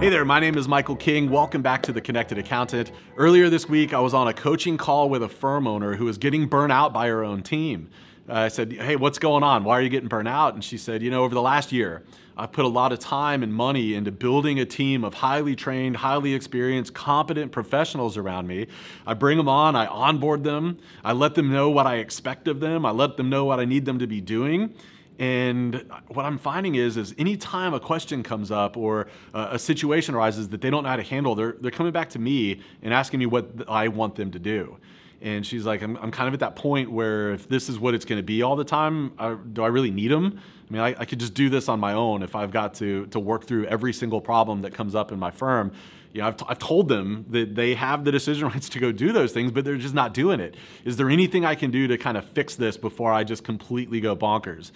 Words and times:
Hey 0.00 0.08
there, 0.08 0.24
my 0.24 0.40
name 0.40 0.56
is 0.56 0.66
Michael 0.66 0.96
King. 0.96 1.28
Welcome 1.28 1.60
back 1.60 1.82
to 1.82 1.92
The 1.92 2.00
Connected 2.00 2.38
Accountant. 2.38 2.90
Earlier 3.18 3.50
this 3.50 3.68
week, 3.68 3.92
I 3.92 4.00
was 4.00 4.14
on 4.14 4.28
a 4.28 4.32
coaching 4.32 4.78
call 4.78 5.10
with 5.10 5.22
a 5.22 5.28
firm 5.28 5.66
owner 5.66 5.94
who 5.94 6.06
was 6.06 6.16
getting 6.16 6.46
burnt 6.46 6.72
out 6.72 6.94
by 6.94 7.08
her 7.08 7.22
own 7.22 7.42
team. 7.42 7.90
Uh, 8.26 8.32
I 8.32 8.48
said, 8.48 8.72
Hey, 8.72 8.96
what's 8.96 9.18
going 9.18 9.42
on? 9.42 9.62
Why 9.62 9.76
are 9.76 9.82
you 9.82 9.90
getting 9.90 10.08
burnt 10.08 10.26
out? 10.26 10.54
And 10.54 10.64
she 10.64 10.78
said, 10.78 11.02
You 11.02 11.10
know, 11.10 11.22
over 11.22 11.34
the 11.34 11.42
last 11.42 11.70
year, 11.70 12.02
I've 12.34 12.50
put 12.50 12.64
a 12.64 12.68
lot 12.68 12.92
of 12.92 12.98
time 12.98 13.42
and 13.42 13.52
money 13.52 13.92
into 13.92 14.10
building 14.10 14.58
a 14.58 14.64
team 14.64 15.04
of 15.04 15.12
highly 15.12 15.54
trained, 15.54 15.98
highly 15.98 16.32
experienced, 16.32 16.94
competent 16.94 17.52
professionals 17.52 18.16
around 18.16 18.46
me. 18.46 18.68
I 19.06 19.12
bring 19.12 19.36
them 19.36 19.50
on, 19.50 19.76
I 19.76 19.84
onboard 19.84 20.44
them, 20.44 20.78
I 21.04 21.12
let 21.12 21.34
them 21.34 21.52
know 21.52 21.68
what 21.68 21.86
I 21.86 21.96
expect 21.96 22.48
of 22.48 22.60
them, 22.60 22.86
I 22.86 22.90
let 22.90 23.18
them 23.18 23.28
know 23.28 23.44
what 23.44 23.60
I 23.60 23.66
need 23.66 23.84
them 23.84 23.98
to 23.98 24.06
be 24.06 24.22
doing. 24.22 24.74
And 25.20 25.84
what 26.08 26.24
I'm 26.24 26.38
finding 26.38 26.76
is, 26.76 26.96
is 26.96 27.14
anytime 27.18 27.74
a 27.74 27.78
question 27.78 28.22
comes 28.22 28.50
up 28.50 28.78
or 28.78 29.06
a 29.34 29.58
situation 29.58 30.14
arises 30.14 30.48
that 30.48 30.62
they 30.62 30.70
don't 30.70 30.82
know 30.82 30.88
how 30.88 30.96
to 30.96 31.02
handle, 31.02 31.34
they're, 31.34 31.56
they're 31.60 31.70
coming 31.70 31.92
back 31.92 32.08
to 32.10 32.18
me 32.18 32.62
and 32.82 32.94
asking 32.94 33.20
me 33.20 33.26
what 33.26 33.50
I 33.68 33.88
want 33.88 34.14
them 34.14 34.30
to 34.30 34.38
do. 34.38 34.78
And 35.20 35.46
she's 35.46 35.66
like, 35.66 35.82
I'm, 35.82 35.98
I'm 35.98 36.10
kind 36.10 36.26
of 36.26 36.32
at 36.32 36.40
that 36.40 36.56
point 36.56 36.90
where 36.90 37.32
if 37.32 37.46
this 37.50 37.68
is 37.68 37.78
what 37.78 37.92
it's 37.92 38.06
going 38.06 38.18
to 38.18 38.22
be 38.22 38.40
all 38.40 38.56
the 38.56 38.64
time, 38.64 39.12
I, 39.18 39.34
do 39.34 39.62
I 39.62 39.66
really 39.66 39.90
need 39.90 40.10
them? 40.10 40.40
I 40.70 40.72
mean, 40.72 40.80
I, 40.80 40.94
I, 40.98 41.04
could 41.04 41.20
just 41.20 41.34
do 41.34 41.50
this 41.50 41.68
on 41.68 41.78
my 41.78 41.92
own 41.92 42.22
if 42.22 42.34
I've 42.34 42.50
got 42.50 42.72
to, 42.76 43.04
to 43.08 43.20
work 43.20 43.44
through 43.44 43.66
every 43.66 43.92
single 43.92 44.22
problem 44.22 44.62
that 44.62 44.72
comes 44.72 44.94
up 44.94 45.12
in 45.12 45.18
my 45.18 45.30
firm. 45.30 45.72
You 46.14 46.22
know, 46.22 46.28
I've, 46.28 46.36
t- 46.38 46.46
I've 46.48 46.58
told 46.58 46.88
them 46.88 47.26
that 47.28 47.54
they 47.54 47.74
have 47.74 48.04
the 48.04 48.12
decision 48.12 48.48
rights 48.54 48.70
to 48.70 48.78
go 48.78 48.90
do 48.90 49.12
those 49.12 49.32
things, 49.32 49.52
but 49.52 49.66
they're 49.66 49.76
just 49.76 49.94
not 49.94 50.14
doing 50.14 50.40
it. 50.40 50.56
Is 50.86 50.96
there 50.96 51.10
anything 51.10 51.44
I 51.44 51.56
can 51.56 51.70
do 51.70 51.86
to 51.88 51.98
kind 51.98 52.16
of 52.16 52.24
fix 52.24 52.54
this 52.54 52.78
before 52.78 53.12
I 53.12 53.22
just 53.22 53.44
completely 53.44 54.00
go 54.00 54.16
bonkers? 54.16 54.70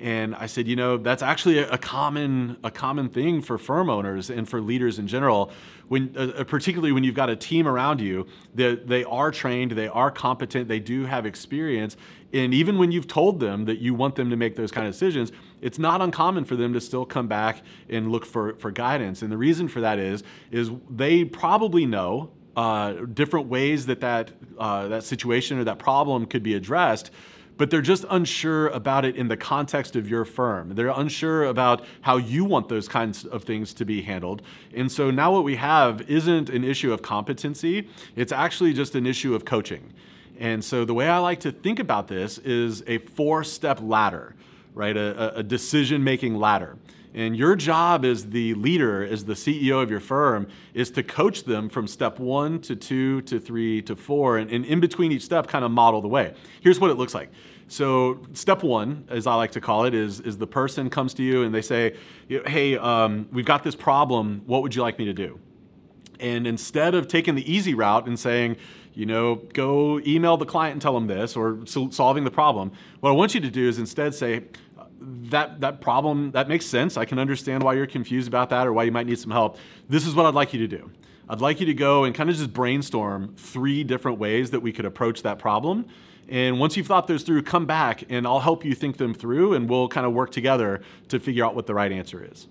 And 0.00 0.34
I 0.36 0.46
said, 0.46 0.68
you 0.68 0.76
know, 0.76 0.96
that's 0.96 1.22
actually 1.22 1.58
a, 1.58 1.78
common 1.78 2.56
a 2.62 2.70
common 2.70 3.08
thing 3.08 3.42
for 3.42 3.58
firm 3.58 3.90
owners 3.90 4.30
and 4.30 4.48
for 4.48 4.60
leaders 4.60 4.98
in 4.98 5.08
general. 5.08 5.50
When 5.88 6.14
uh, 6.16 6.32
uh 6.38 6.44
particularly 6.44 6.92
when 6.92 7.02
you've 7.02 7.14
got 7.14 7.30
a 7.30 7.36
team 7.36 7.66
around 7.66 8.00
you 8.00 8.26
that 8.54 8.86
they 8.86 9.04
are 9.04 9.30
trained, 9.30 9.72
they 9.72 9.88
are 9.88 10.10
competent, 10.10 10.68
they 10.68 10.80
do 10.80 11.06
have 11.06 11.26
experience, 11.26 11.96
and 12.32 12.52
even 12.52 12.78
when 12.78 12.92
you've 12.92 13.08
told 13.08 13.40
them 13.40 13.64
that 13.64 13.78
you 13.78 13.94
want 13.94 14.14
them 14.14 14.30
to 14.30 14.36
make 14.36 14.54
those 14.54 14.70
kind 14.70 14.86
of 14.86 14.92
decisions, 14.92 15.32
it's 15.62 15.78
not 15.78 16.02
uncommon 16.02 16.44
for 16.44 16.56
them 16.56 16.72
to 16.74 16.80
still 16.80 17.06
come 17.06 17.26
back 17.26 17.62
and 17.88 18.12
look 18.12 18.24
for 18.24 18.54
for 18.56 18.70
guidance. 18.70 19.22
And 19.22 19.32
the 19.32 19.38
reason 19.38 19.66
for 19.66 19.80
that 19.80 19.98
is 19.98 20.22
is 20.50 20.70
they 20.90 21.24
probably 21.24 21.86
know 21.86 22.30
uh, 22.56 22.92
different 23.14 23.46
ways 23.46 23.86
that 23.86 24.00
that 24.00 24.32
uh, 24.58 24.88
that 24.88 25.04
situation 25.04 25.58
or 25.58 25.64
that 25.64 25.78
problem 25.78 26.26
could 26.26 26.42
be 26.42 26.54
addressed 26.54 27.10
but 27.58 27.70
they're 27.70 27.82
just 27.82 28.06
unsure 28.08 28.68
about 28.68 29.04
it 29.04 29.16
in 29.16 29.28
the 29.28 29.36
context 29.36 29.96
of 29.96 30.08
your 30.08 30.24
firm. 30.24 30.74
They're 30.74 30.88
unsure 30.88 31.44
about 31.44 31.84
how 32.00 32.16
you 32.16 32.44
want 32.44 32.68
those 32.68 32.88
kinds 32.88 33.24
of 33.26 33.44
things 33.44 33.74
to 33.74 33.84
be 33.84 34.00
handled. 34.00 34.40
And 34.72 34.90
so 34.90 35.10
now 35.10 35.32
what 35.32 35.44
we 35.44 35.56
have 35.56 36.00
isn't 36.08 36.48
an 36.48 36.64
issue 36.64 36.92
of 36.92 37.02
competency, 37.02 37.88
it's 38.16 38.32
actually 38.32 38.72
just 38.72 38.94
an 38.94 39.06
issue 39.06 39.34
of 39.34 39.44
coaching. 39.44 39.92
And 40.38 40.64
so 40.64 40.84
the 40.84 40.94
way 40.94 41.08
I 41.08 41.18
like 41.18 41.40
to 41.40 41.52
think 41.52 41.80
about 41.80 42.06
this 42.06 42.38
is 42.38 42.82
a 42.86 42.98
four 42.98 43.42
step 43.42 43.80
ladder, 43.82 44.36
right? 44.72 44.96
A, 44.96 45.38
a 45.38 45.42
decision 45.42 46.04
making 46.04 46.36
ladder. 46.36 46.76
And 47.14 47.36
your 47.36 47.56
job 47.56 48.04
as 48.04 48.30
the 48.30 48.54
leader, 48.54 49.02
as 49.02 49.24
the 49.24 49.32
CEO 49.32 49.82
of 49.82 49.90
your 49.90 50.00
firm, 50.00 50.46
is 50.74 50.90
to 50.92 51.02
coach 51.02 51.44
them 51.44 51.68
from 51.68 51.86
step 51.86 52.18
one 52.18 52.60
to 52.62 52.76
two 52.76 53.22
to 53.22 53.40
three 53.40 53.82
to 53.82 53.96
four, 53.96 54.38
and, 54.38 54.50
and 54.50 54.64
in 54.64 54.80
between 54.80 55.12
each 55.12 55.24
step, 55.24 55.46
kind 55.46 55.64
of 55.64 55.70
model 55.70 56.00
the 56.00 56.08
way. 56.08 56.34
Here's 56.60 56.78
what 56.78 56.90
it 56.90 56.94
looks 56.94 57.14
like. 57.14 57.30
So, 57.70 58.20
step 58.32 58.62
one, 58.62 59.04
as 59.08 59.26
I 59.26 59.34
like 59.34 59.52
to 59.52 59.60
call 59.60 59.84
it, 59.84 59.94
is, 59.94 60.20
is 60.20 60.38
the 60.38 60.46
person 60.46 60.88
comes 60.88 61.12
to 61.14 61.22
you 61.22 61.42
and 61.42 61.54
they 61.54 61.60
say, 61.62 61.96
Hey, 62.28 62.78
um, 62.78 63.28
we've 63.30 63.44
got 63.44 63.62
this 63.62 63.74
problem. 63.74 64.42
What 64.46 64.62
would 64.62 64.74
you 64.74 64.82
like 64.82 64.98
me 64.98 65.04
to 65.04 65.12
do? 65.12 65.38
And 66.20 66.46
instead 66.46 66.94
of 66.94 67.08
taking 67.08 67.34
the 67.34 67.50
easy 67.50 67.74
route 67.74 68.06
and 68.06 68.18
saying, 68.18 68.56
you 68.94 69.06
know, 69.06 69.36
go 69.52 70.00
email 70.00 70.36
the 70.36 70.46
client 70.46 70.72
and 70.72 70.82
tell 70.82 70.94
them 70.94 71.06
this 71.06 71.36
or 71.36 71.60
solving 71.66 72.24
the 72.24 72.30
problem, 72.30 72.72
what 73.00 73.10
I 73.10 73.12
want 73.12 73.34
you 73.34 73.40
to 73.40 73.50
do 73.50 73.68
is 73.68 73.78
instead 73.78 74.14
say, 74.14 74.44
that 75.00 75.60
that 75.60 75.80
problem 75.80 76.32
that 76.32 76.48
makes 76.48 76.66
sense. 76.66 76.96
I 76.96 77.04
can 77.04 77.18
understand 77.18 77.62
why 77.62 77.74
you're 77.74 77.86
confused 77.86 78.28
about 78.28 78.50
that 78.50 78.66
or 78.66 78.72
why 78.72 78.84
you 78.84 78.92
might 78.92 79.06
need 79.06 79.18
some 79.18 79.30
help. 79.30 79.58
This 79.88 80.06
is 80.06 80.14
what 80.14 80.26
I'd 80.26 80.34
like 80.34 80.52
you 80.52 80.58
to 80.60 80.68
do. 80.68 80.90
I'd 81.28 81.40
like 81.40 81.60
you 81.60 81.66
to 81.66 81.74
go 81.74 82.04
and 82.04 82.14
kind 82.14 82.30
of 82.30 82.36
just 82.36 82.52
brainstorm 82.52 83.34
three 83.36 83.84
different 83.84 84.18
ways 84.18 84.50
that 84.50 84.60
we 84.60 84.72
could 84.72 84.86
approach 84.86 85.22
that 85.22 85.38
problem. 85.38 85.86
And 86.28 86.58
once 86.58 86.76
you've 86.76 86.86
thought 86.86 87.06
those 87.06 87.22
through, 87.22 87.42
come 87.42 87.66
back 87.66 88.04
and 88.08 88.26
I'll 88.26 88.40
help 88.40 88.64
you 88.64 88.74
think 88.74 88.96
them 88.96 89.14
through 89.14 89.54
and 89.54 89.68
we'll 89.68 89.88
kind 89.88 90.06
of 90.06 90.12
work 90.12 90.30
together 90.30 90.80
to 91.08 91.18
figure 91.20 91.44
out 91.44 91.54
what 91.54 91.66
the 91.66 91.74
right 91.74 91.92
answer 91.92 92.26
is. 92.30 92.48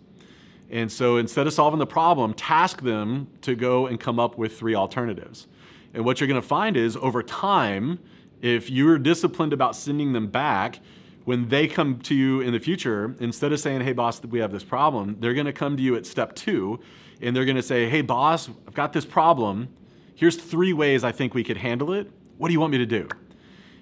And 0.69 0.91
so 0.91 1.17
instead 1.17 1.47
of 1.47 1.53
solving 1.53 1.79
the 1.79 1.87
problem, 1.87 2.33
task 2.33 2.81
them 2.81 3.27
to 3.41 3.55
go 3.55 3.87
and 3.87 3.99
come 3.99 4.19
up 4.19 4.37
with 4.37 4.57
three 4.57 4.75
alternatives. 4.75 5.47
And 5.93 6.05
what 6.05 6.19
you're 6.19 6.27
going 6.27 6.41
to 6.41 6.47
find 6.47 6.75
is 6.75 6.97
over 6.97 7.23
time, 7.23 7.99
if 8.41 8.69
you're 8.69 8.99
disciplined 8.99 9.53
about 9.53 9.75
sending 9.75 10.13
them 10.13 10.27
back, 10.27 10.79
when 11.27 11.49
they 11.49 11.67
come 11.67 11.99
to 11.99 12.15
you 12.15 12.39
in 12.39 12.53
the 12.53 12.59
future, 12.59 13.13
instead 13.19 13.51
of 13.51 13.59
saying, 13.59 13.81
hey, 13.81 13.91
boss, 13.91 14.23
we 14.23 14.39
have 14.39 14.49
this 14.49 14.63
problem, 14.63 15.17
they're 15.19 15.33
to 15.45 15.51
come 15.51 15.75
to 15.75 15.83
you 15.83 15.93
at 15.97 16.05
step 16.05 16.33
two 16.35 16.79
and 17.21 17.35
they're 17.35 17.43
to 17.57 17.61
say, 17.61 17.89
hey, 17.89 18.01
boss, 18.01 18.47
I've 18.65 18.73
got 18.73 18.93
this 18.93 19.03
problem. 19.03 19.67
Here's 20.15 20.37
three 20.37 20.71
ways 20.71 21.03
I 21.03 21.11
think 21.11 21.33
we 21.33 21.43
could 21.43 21.57
handle 21.57 21.91
it. 21.91 22.09
What 22.37 22.47
do 22.47 22.53
you 22.53 22.61
want 22.61 22.71
me 22.71 22.77
to 22.77 22.85
do? 22.85 23.09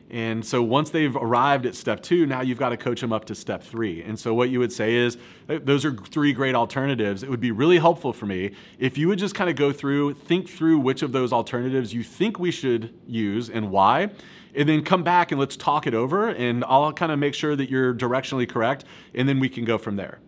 And 0.09 0.45
so 0.45 0.61
once 0.61 0.91
they've 0.91 1.15
arrived 1.15 1.65
at 1.65 1.75
step 1.75 2.01
two, 2.01 2.25
now 2.25 2.41
you've 2.41 2.59
got 2.59 2.69
to 2.69 2.77
coach 2.77 3.01
them 3.01 3.11
up 3.11 3.25
to 3.25 3.35
step 3.35 3.63
three. 3.63 4.03
And 4.03 4.19
so 4.19 4.33
what 4.33 4.49
you 4.49 4.59
would 4.59 4.71
say 4.71 4.95
is, 4.95 5.17
those 5.47 5.83
are 5.83 5.93
three 5.95 6.31
great 6.31 6.53
alternatives. 6.53 7.23
It 7.23 7.29
would 7.29 7.39
be 7.39 7.51
really 7.51 7.79
helpful 7.79 8.13
for 8.13 8.27
me 8.27 8.51
if 8.77 8.97
you 8.97 9.07
would 9.07 9.19
just 9.19 9.33
kind 9.33 9.49
of 9.49 9.55
go 9.55 9.71
through, 9.71 10.13
think 10.13 10.47
through 10.47 10.79
which 10.79 11.01
of 11.01 11.11
those 11.11 11.33
alternatives 11.33 11.93
you 11.93 12.03
think 12.03 12.37
we 12.37 12.51
should 12.51 12.93
use 13.07 13.49
and 13.49 13.71
why 13.71 14.11
and 14.55 14.69
then 14.69 14.83
come 14.83 15.03
back 15.03 15.31
and 15.31 15.39
let's 15.39 15.57
talk 15.57 15.85
it 15.85 15.93
over 15.93 16.29
and 16.29 16.63
I'll 16.65 16.93
kind 16.93 17.11
of 17.11 17.19
make 17.19 17.33
sure 17.33 17.55
that 17.55 17.69
you're 17.69 17.93
directionally 17.93 18.47
correct 18.47 18.85
and 19.13 19.27
then 19.27 19.39
we 19.39 19.49
can 19.49 19.65
go 19.65 19.77
from 19.77 19.97
there. 19.97 20.19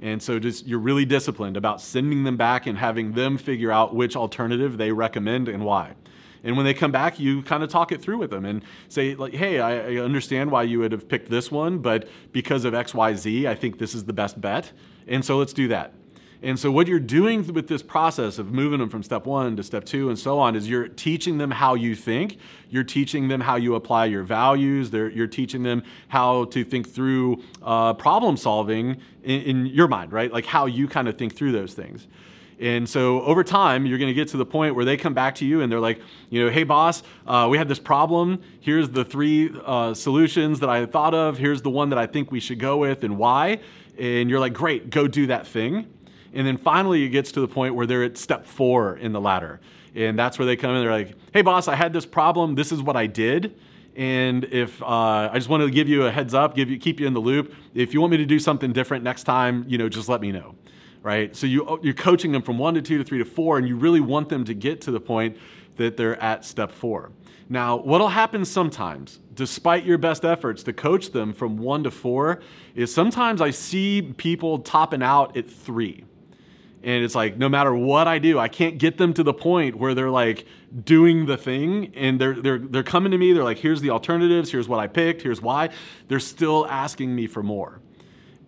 And 0.00 0.22
so 0.22 0.38
just 0.38 0.66
you're 0.66 0.78
really 0.78 1.04
disciplined 1.04 1.56
about 1.56 1.80
sending 1.80 2.24
them 2.24 2.36
back 2.36 2.66
and 2.66 2.78
having 2.78 3.12
them 3.12 3.38
figure 3.38 3.72
out 3.72 3.94
which 3.94 4.14
alternative 4.14 4.76
they 4.76 4.92
recommend 4.92 5.48
and 5.48 5.64
why. 5.64 5.94
And 6.46 6.56
when 6.56 6.64
they 6.64 6.74
come 6.74 6.92
back, 6.92 7.18
you 7.18 7.42
kind 7.42 7.64
of 7.64 7.70
talk 7.70 7.90
it 7.90 8.00
through 8.00 8.18
with 8.18 8.30
them 8.30 8.44
and 8.44 8.62
say, 8.88 9.16
like, 9.16 9.34
hey, 9.34 9.58
I, 9.58 9.94
I 9.94 9.96
understand 9.96 10.52
why 10.52 10.62
you 10.62 10.78
would 10.78 10.92
have 10.92 11.08
picked 11.08 11.28
this 11.28 11.50
one, 11.50 11.78
but 11.78 12.08
because 12.30 12.64
of 12.64 12.72
XYZ, 12.72 13.46
I 13.46 13.56
think 13.56 13.80
this 13.80 13.96
is 13.96 14.04
the 14.04 14.12
best 14.12 14.40
bet. 14.40 14.70
And 15.08 15.24
so 15.24 15.38
let's 15.38 15.52
do 15.52 15.66
that. 15.68 15.92
And 16.42 16.56
so, 16.56 16.70
what 16.70 16.86
you're 16.86 17.00
doing 17.00 17.52
with 17.52 17.66
this 17.66 17.82
process 17.82 18.38
of 18.38 18.52
moving 18.52 18.78
them 18.78 18.90
from 18.90 19.02
step 19.02 19.26
one 19.26 19.56
to 19.56 19.62
step 19.64 19.84
two 19.84 20.08
and 20.08 20.18
so 20.18 20.38
on 20.38 20.54
is 20.54 20.68
you're 20.68 20.86
teaching 20.86 21.38
them 21.38 21.50
how 21.50 21.74
you 21.74 21.96
think. 21.96 22.38
You're 22.70 22.84
teaching 22.84 23.26
them 23.26 23.40
how 23.40 23.56
you 23.56 23.74
apply 23.74 24.04
your 24.04 24.22
values. 24.22 24.90
They're, 24.90 25.10
you're 25.10 25.26
teaching 25.26 25.64
them 25.64 25.82
how 26.08 26.44
to 26.46 26.62
think 26.62 26.88
through 26.88 27.42
uh, 27.62 27.94
problem 27.94 28.36
solving 28.36 29.00
in, 29.24 29.42
in 29.42 29.66
your 29.66 29.88
mind, 29.88 30.12
right? 30.12 30.30
Like 30.30 30.46
how 30.46 30.66
you 30.66 30.86
kind 30.86 31.08
of 31.08 31.18
think 31.18 31.34
through 31.34 31.52
those 31.52 31.74
things. 31.74 32.06
And 32.58 32.88
so 32.88 33.20
over 33.22 33.44
time, 33.44 33.84
you're 33.84 33.98
going 33.98 34.08
to 34.08 34.14
get 34.14 34.28
to 34.28 34.38
the 34.38 34.46
point 34.46 34.74
where 34.74 34.84
they 34.84 34.96
come 34.96 35.12
back 35.12 35.34
to 35.36 35.44
you 35.44 35.60
and 35.60 35.70
they're 35.70 35.80
like, 35.80 36.00
you 36.30 36.42
know, 36.42 36.50
hey, 36.50 36.64
boss, 36.64 37.02
uh, 37.26 37.48
we 37.50 37.58
had 37.58 37.68
this 37.68 37.78
problem. 37.78 38.40
Here's 38.60 38.88
the 38.88 39.04
three 39.04 39.50
uh, 39.64 39.92
solutions 39.92 40.60
that 40.60 40.70
I 40.70 40.86
thought 40.86 41.12
of. 41.12 41.36
Here's 41.36 41.60
the 41.60 41.70
one 41.70 41.90
that 41.90 41.98
I 41.98 42.06
think 42.06 42.30
we 42.30 42.40
should 42.40 42.58
go 42.58 42.78
with 42.78 43.04
and 43.04 43.18
why. 43.18 43.60
And 43.98 44.30
you're 44.30 44.40
like, 44.40 44.54
great, 44.54 44.90
go 44.90 45.06
do 45.06 45.26
that 45.26 45.46
thing. 45.46 45.86
And 46.32 46.46
then 46.46 46.56
finally, 46.56 47.02
it 47.02 47.10
gets 47.10 47.32
to 47.32 47.40
the 47.40 47.48
point 47.48 47.74
where 47.74 47.86
they're 47.86 48.04
at 48.04 48.16
step 48.16 48.46
four 48.46 48.96
in 48.96 49.12
the 49.12 49.20
ladder. 49.20 49.60
And 49.94 50.18
that's 50.18 50.38
where 50.38 50.46
they 50.46 50.56
come 50.56 50.74
in. 50.76 50.82
They're 50.82 50.92
like, 50.92 51.14
hey, 51.32 51.42
boss, 51.42 51.68
I 51.68 51.74
had 51.74 51.92
this 51.92 52.06
problem. 52.06 52.54
This 52.54 52.72
is 52.72 52.82
what 52.82 52.96
I 52.96 53.06
did. 53.06 53.54
And 53.96 54.44
if 54.44 54.82
uh, 54.82 55.30
I 55.32 55.32
just 55.34 55.48
wanted 55.48 55.66
to 55.66 55.70
give 55.70 55.88
you 55.88 56.04
a 56.04 56.10
heads 56.10 56.34
up, 56.34 56.54
give 56.54 56.68
you, 56.70 56.78
keep 56.78 57.00
you 57.00 57.06
in 57.06 57.14
the 57.14 57.20
loop. 57.20 57.54
If 57.74 57.94
you 57.94 58.00
want 58.02 58.10
me 58.10 58.18
to 58.18 58.26
do 58.26 58.38
something 58.38 58.72
different 58.74 59.04
next 59.04 59.24
time, 59.24 59.64
you 59.66 59.78
know, 59.78 59.88
just 59.88 60.08
let 60.08 60.20
me 60.20 60.32
know. 60.32 60.54
Right? 61.06 61.36
So 61.36 61.46
you, 61.46 61.78
you're 61.82 61.94
coaching 61.94 62.32
them 62.32 62.42
from 62.42 62.58
one 62.58 62.74
to 62.74 62.82
two 62.82 62.98
to 62.98 63.04
three 63.04 63.18
to 63.18 63.24
four, 63.24 63.58
and 63.58 63.68
you 63.68 63.76
really 63.76 64.00
want 64.00 64.28
them 64.28 64.44
to 64.44 64.54
get 64.54 64.80
to 64.82 64.90
the 64.90 64.98
point 64.98 65.36
that 65.76 65.96
they're 65.96 66.20
at 66.20 66.44
step 66.44 66.72
four. 66.72 67.12
Now, 67.48 67.76
what'll 67.76 68.08
happen 68.08 68.44
sometimes, 68.44 69.20
despite 69.32 69.84
your 69.84 69.98
best 69.98 70.24
efforts 70.24 70.64
to 70.64 70.72
coach 70.72 71.12
them 71.12 71.32
from 71.32 71.58
one 71.58 71.84
to 71.84 71.92
four, 71.92 72.40
is 72.74 72.92
sometimes 72.92 73.40
I 73.40 73.50
see 73.50 74.02
people 74.16 74.58
topping 74.58 75.00
out 75.00 75.36
at 75.36 75.48
three 75.48 76.06
and 76.86 77.02
it's 77.04 77.16
like 77.16 77.36
no 77.36 77.48
matter 77.48 77.74
what 77.74 78.06
I 78.06 78.20
do, 78.20 78.38
I 78.38 78.46
can't 78.46 78.78
get 78.78 78.96
them 78.96 79.12
to 79.14 79.24
the 79.24 79.34
point 79.34 79.74
where 79.74 79.92
they're 79.92 80.08
like 80.08 80.46
doing 80.84 81.26
the 81.26 81.36
thing 81.36 81.92
and 81.96 82.20
they're 82.20 82.40
they're 82.40 82.58
they're 82.58 82.84
coming 82.84 83.10
to 83.10 83.18
me, 83.18 83.32
they're 83.32 83.44
like 83.44 83.58
here's 83.58 83.80
the 83.80 83.90
alternatives, 83.90 84.52
here's 84.52 84.68
what 84.68 84.78
I 84.78 84.86
picked, 84.86 85.22
here's 85.22 85.42
why. 85.42 85.70
They're 86.06 86.20
still 86.20 86.64
asking 86.68 87.14
me 87.14 87.26
for 87.26 87.42
more. 87.42 87.80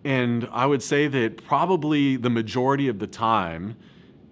And 0.03 0.47
I 0.51 0.65
would 0.65 0.81
say 0.81 1.07
that 1.07 1.43
probably 1.45 2.15
the 2.15 2.29
majority 2.29 2.87
of 2.87 2.99
the 2.99 3.07
time 3.07 3.75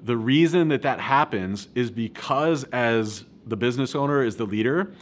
the 0.08 0.18
reason 0.18 0.70
that 0.70 0.84
that 0.84 1.00
happens 1.02 1.68
is 1.76 1.92
because 1.92 2.64
as 2.66 3.26
the 3.46 3.58
business 3.58 3.94
owner 3.94 4.22
as 4.22 4.38
the 4.38 4.46
leader, 4.46 4.94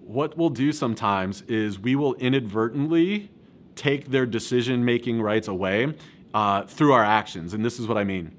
what 0.00 0.36
we'll 0.36 0.50
do 0.50 0.72
sometimes 0.72 1.42
is 1.42 1.78
we 1.78 1.94
will 1.94 2.14
inadvertently 2.14 3.30
take 3.76 4.10
their 4.10 4.26
decision 4.26 4.84
making 4.84 5.22
rights 5.22 5.48
away 5.48 5.94
uh, 6.34 6.62
through 6.64 6.92
our 6.92 7.04
actions. 7.04 7.54
And 7.54 7.64
this 7.64 7.78
is 7.78 7.86
what 7.86 7.96
I 7.96 8.04
mean. 8.04 8.36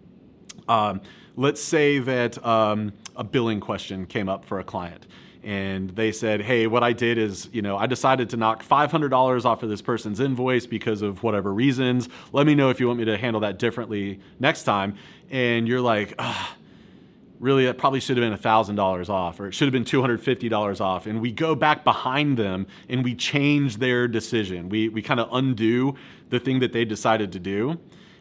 Um, 0.67 1.01
let's 1.37 1.61
say 1.61 1.99
that 1.99 2.43
um, 2.45 2.93
a 3.15 3.23
billing 3.23 3.61
question 3.61 4.05
came 4.05 4.27
up 4.27 4.43
for 4.45 4.59
a 4.59 4.63
client 4.63 5.07
and 5.43 5.89
they 5.91 6.11
said, 6.11 6.41
"Hey, 6.41 6.67
what 6.67 6.83
I 6.83 6.93
did 6.93 7.17
is, 7.17 7.49
you 7.51 7.61
know, 7.61 7.77
I 7.77 7.85
decided 7.85 8.29
to 8.31 8.37
knock 8.37 8.63
$500 8.63 9.45
off 9.45 9.63
of 9.63 9.69
this 9.69 9.81
person's 9.81 10.19
invoice 10.19 10.65
because 10.65 11.01
of 11.01 11.23
whatever 11.23 11.53
reasons. 11.53 12.09
Let 12.31 12.45
me 12.47 12.55
know 12.55 12.69
if 12.69 12.79
you 12.79 12.87
want 12.87 12.99
me 12.99 13.05
to 13.05 13.17
handle 13.17 13.41
that 13.41 13.59
differently 13.59 14.19
next 14.39 14.63
time." 14.63 14.95
And 15.29 15.67
you're 15.67 15.81
like, 15.81 16.13
ah, 16.19 16.55
really, 17.43 17.65
it 17.65 17.77
probably 17.77 17.99
should 17.99 18.17
have 18.17 18.23
been 18.23 18.37
$1,000 18.37 19.09
off, 19.09 19.39
or 19.39 19.47
it 19.47 19.53
should 19.53 19.65
have 19.65 19.73
been 19.73 19.83
$250 19.83 20.79
off. 20.79 21.05
And 21.05 21.19
we 21.21 21.31
go 21.31 21.55
back 21.55 21.83
behind 21.83 22.37
them 22.37 22.67
and 22.87 23.03
we 23.03 23.13
change 23.13 23.77
their 23.77 24.07
decision. 24.07 24.69
We, 24.69 24.87
we 24.87 25.01
kind 25.01 25.19
of 25.19 25.27
undo 25.31 25.95
the 26.29 26.39
thing 26.39 26.59
that 26.59 26.71
they 26.71 26.85
decided 26.85 27.33
to 27.33 27.39
do. 27.39 27.79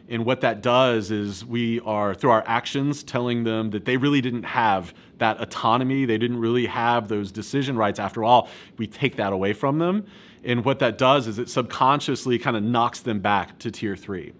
And 0.09 0.25
what 0.25 0.41
that 0.41 0.61
does 0.61 1.11
is 1.11 1.45
we 1.45 1.79
are, 1.81 2.13
through 2.13 2.31
our 2.31 2.43
actions, 2.45 3.03
telling 3.03 3.43
them 3.45 3.69
that 3.69 3.85
they 3.85 3.97
really 3.97 4.21
didn't 4.21 4.43
have 4.43 4.93
that 5.17 5.39
autonomy. 5.41 6.05
They 6.05 6.17
didn't 6.17 6.39
really 6.39 6.65
have 6.65 7.07
those 7.07 7.31
decision 7.31 7.77
rights. 7.77 7.99
After 7.99 8.23
all, 8.23 8.49
we 8.77 8.85
take 8.85 9.15
that 9.15 9.31
away 9.31 9.53
from 9.53 9.79
them. 9.79 10.05
And 10.43 10.65
what 10.65 10.79
that 10.79 10.97
does 10.97 11.27
is 11.27 11.39
it 11.39 11.49
subconsciously 11.49 12.37
kind 12.37 12.57
of 12.57 12.63
knocks 12.63 12.99
them 12.99 13.21
back 13.21 13.59
to 13.59 13.71
tier 13.71 13.95
three. 13.95 14.33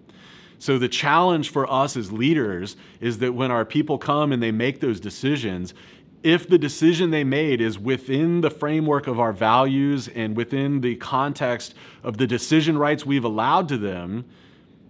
So 0.58 0.78
the 0.78 0.88
challenge 0.88 1.50
for 1.50 1.70
us 1.70 1.96
as 1.96 2.12
leaders 2.12 2.76
is 3.00 3.18
that 3.18 3.34
when 3.34 3.50
our 3.50 3.64
people 3.64 3.98
come 3.98 4.32
and 4.32 4.42
they 4.42 4.52
make 4.52 4.80
those 4.80 5.00
decisions, 5.00 5.74
if 6.22 6.48
the 6.48 6.58
decision 6.58 7.10
they 7.10 7.24
made 7.24 7.60
is 7.60 7.78
within 7.78 8.40
the 8.40 8.50
framework 8.50 9.06
of 9.06 9.20
our 9.20 9.32
values 9.32 10.08
and 10.08 10.36
within 10.36 10.80
the 10.80 10.96
context 10.96 11.74
of 12.02 12.16
the 12.16 12.26
decision 12.26 12.78
rights 12.78 13.04
we've 13.04 13.24
allowed 13.24 13.68
to 13.68 13.76
them, 13.76 14.24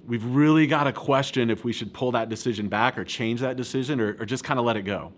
we've 0.07 0.25
really 0.25 0.67
got 0.67 0.85
to 0.85 0.93
question 0.93 1.51
if 1.51 1.65
we 1.65 1.73
should 1.73 1.93
pull 1.93 2.13
that 2.13 2.29
decision 2.29 2.69
back 2.69 2.99
or 2.99 3.05
change 3.05 3.41
that 3.41 3.57
decision 3.57 4.01
or, 4.01 4.17
or 4.21 4.27
just 4.27 4.45
kind 4.45 4.59
of 4.59 4.67
let 4.67 4.77
it 4.77 4.83
go. 4.83 5.13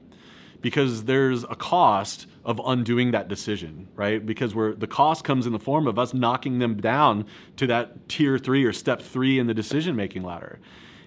Because 0.63 1.05
there's 1.05 1.45
a 1.45 1.55
cost 1.55 2.27
of 2.45 2.61
undoing 2.65 3.11
that 3.11 3.29
decision, 3.29 3.89
right? 3.95 4.25
Because 4.25 4.55
we're, 4.55 4.75
the 4.75 4.87
cost 4.87 5.23
comes 5.23 5.47
in 5.47 5.53
the 5.53 5.59
form 5.59 5.87
of 5.87 5.99
us 5.99 6.15
knocking 6.15 6.59
them 6.59 6.81
down 6.81 7.27
to 7.57 7.67
that 7.67 8.09
tier 8.09 8.39
three 8.39 8.65
or 8.65 8.73
step 8.73 9.03
three 9.03 9.39
in 9.39 9.47
the 9.47 9.55
decision 9.55 9.95
making 9.95 10.23
ladder. 10.23 10.59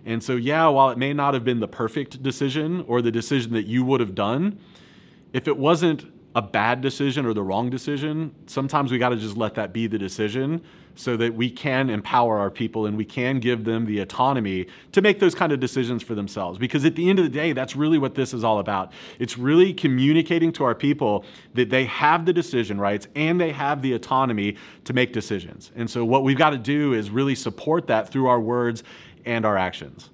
And 0.05 0.23
so, 0.23 0.35
yeah, 0.35 0.67
while 0.67 0.91
it 0.91 0.97
may 0.97 1.13
not 1.13 1.33
have 1.33 1.43
been 1.43 1.59
the 1.59 1.67
perfect 1.67 2.21
decision 2.23 2.85
or 2.87 3.01
the 3.01 3.11
decision 3.11 3.53
that 3.53 3.65
you 3.65 3.83
would 3.83 3.99
have 3.99 4.15
done, 4.15 4.59
if 5.33 5.47
it 5.47 5.57
wasn't 5.57 6.05
a 6.35 6.41
bad 6.41 6.81
decision 6.81 7.25
or 7.25 7.33
the 7.33 7.43
wrong 7.43 7.69
decision, 7.69 8.33
sometimes 8.45 8.91
we 8.91 8.97
got 8.97 9.09
to 9.09 9.15
just 9.15 9.35
let 9.35 9.55
that 9.55 9.73
be 9.73 9.87
the 9.87 9.97
decision 9.97 10.61
so 10.95 11.15
that 11.15 11.33
we 11.33 11.49
can 11.49 11.89
empower 11.89 12.37
our 12.37 12.51
people 12.51 12.85
and 12.85 12.97
we 12.97 13.05
can 13.05 13.39
give 13.39 13.63
them 13.63 13.85
the 13.85 13.99
autonomy 13.99 14.67
to 14.91 15.01
make 15.01 15.19
those 15.19 15.33
kind 15.33 15.51
of 15.51 15.59
decisions 15.59 16.03
for 16.03 16.13
themselves. 16.13 16.59
Because 16.59 16.83
at 16.83 16.95
the 16.95 17.09
end 17.09 17.19
of 17.19 17.25
the 17.25 17.31
day, 17.31 17.53
that's 17.53 17.75
really 17.75 17.97
what 17.97 18.15
this 18.15 18.33
is 18.33 18.43
all 18.43 18.59
about. 18.59 18.91
It's 19.17 19.37
really 19.37 19.73
communicating 19.73 20.51
to 20.53 20.65
our 20.65 20.75
people 20.75 21.23
that 21.53 21.69
they 21.69 21.85
have 21.85 22.25
the 22.25 22.33
decision 22.33 22.79
rights 22.81 23.07
and 23.15 23.39
they 23.39 23.51
have 23.51 23.81
the 23.81 23.93
autonomy 23.93 24.57
to 24.83 24.93
make 24.93 25.13
decisions. 25.13 25.71
And 25.75 25.89
so, 25.89 26.03
what 26.03 26.23
we've 26.23 26.37
got 26.37 26.49
to 26.49 26.57
do 26.57 26.93
is 26.93 27.09
really 27.09 27.35
support 27.35 27.87
that 27.87 28.09
through 28.09 28.27
our 28.27 28.39
words 28.41 28.83
and 29.25 29.45
our 29.45 29.57
actions. 29.57 30.09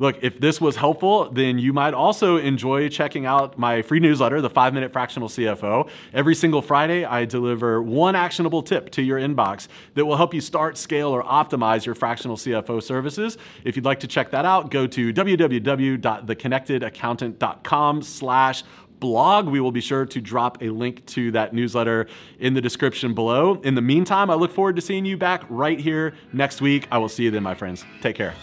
Look, 0.00 0.16
if 0.22 0.40
this 0.40 0.60
was 0.62 0.76
helpful, 0.76 1.30
then 1.30 1.58
you 1.58 1.74
might 1.74 1.92
also 1.92 2.38
enjoy 2.38 2.88
checking 2.88 3.26
out 3.26 3.58
my 3.58 3.82
free 3.82 4.00
newsletter, 4.00 4.40
The 4.40 4.48
Five 4.48 4.72
Minute 4.72 4.92
Fractional 4.92 5.28
CFO. 5.28 5.90
Every 6.14 6.34
single 6.34 6.62
Friday, 6.62 7.04
I 7.04 7.26
deliver 7.26 7.82
one 7.82 8.16
actionable 8.16 8.62
tip 8.62 8.88
to 8.92 9.02
your 9.02 9.20
inbox 9.20 9.68
that 9.94 10.06
will 10.06 10.16
help 10.16 10.32
you 10.32 10.40
start, 10.40 10.78
scale, 10.78 11.10
or 11.10 11.22
optimize 11.22 11.84
your 11.84 11.94
fractional 11.94 12.38
CFO 12.38 12.82
services. 12.82 13.36
If 13.62 13.76
you'd 13.76 13.84
like 13.84 14.00
to 14.00 14.06
check 14.06 14.30
that 14.30 14.46
out, 14.46 14.70
go 14.70 14.86
to 14.86 15.12
www.theconnectedaccountant.com 15.12 18.02
slash 18.02 18.64
blog. 19.00 19.48
We 19.48 19.60
will 19.60 19.72
be 19.72 19.82
sure 19.82 20.06
to 20.06 20.20
drop 20.22 20.62
a 20.62 20.70
link 20.70 21.04
to 21.08 21.30
that 21.32 21.52
newsletter 21.52 22.06
in 22.38 22.54
the 22.54 22.62
description 22.62 23.12
below. 23.12 23.60
In 23.64 23.74
the 23.74 23.82
meantime, 23.82 24.30
I 24.30 24.34
look 24.34 24.50
forward 24.50 24.76
to 24.76 24.82
seeing 24.82 25.04
you 25.04 25.18
back 25.18 25.44
right 25.50 25.78
here 25.78 26.14
next 26.32 26.62
week. 26.62 26.88
I 26.90 26.96
will 26.96 27.10
see 27.10 27.24
you 27.24 27.30
then, 27.30 27.42
my 27.42 27.54
friends. 27.54 27.84
Take 28.00 28.16
care. 28.16 28.34